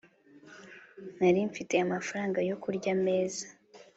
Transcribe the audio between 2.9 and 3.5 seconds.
meza